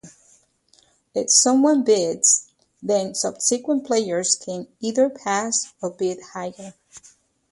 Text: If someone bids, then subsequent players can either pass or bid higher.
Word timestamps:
If 1.13 1.29
someone 1.29 1.83
bids, 1.83 2.47
then 2.81 3.13
subsequent 3.13 3.85
players 3.85 4.33
can 4.35 4.67
either 4.79 5.11
pass 5.11 5.75
or 5.79 5.91
bid 5.91 6.19
higher. 6.33 6.73